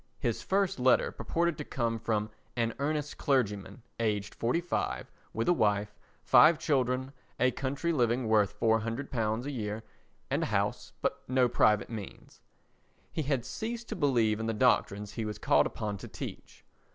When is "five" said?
4.59-5.11, 6.23-6.57